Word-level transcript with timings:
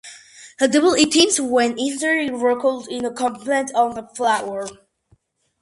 Edible 0.59 0.95
items, 0.95 1.39
when 1.39 1.77
ingested, 1.77 2.31
result 2.31 2.87
in 2.89 3.13
comments 3.13 3.71
on 3.73 3.93
their 3.93 4.07
flavor. 4.15 4.67